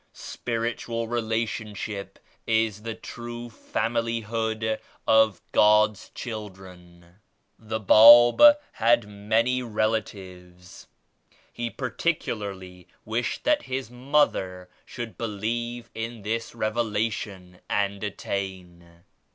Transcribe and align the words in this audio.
46 0.13 0.19
"Spiritual 0.31 1.07
Relationship 1.07 2.17
is 2.47 2.81
the 2.81 2.95
true 2.95 3.51
Family 3.51 4.21
hood 4.21 4.79
of 5.05 5.43
God's 5.51 6.09
children. 6.15 7.17
The 7.59 7.79
Bab 7.79 8.41
had 8.71 9.07
many 9.07 9.61
relatives. 9.61 10.87
He 11.53 11.69
particularly 11.69 12.87
wished 13.05 13.43
that 13.43 13.61
His 13.69 13.91
mother 13.91 14.71
should 14.87 15.19
believe 15.19 15.91
in 15.93 16.23
this 16.23 16.55
Revelation 16.55 17.59
and 17.69 18.03
at 18.03 18.17
tain. 18.17 19.03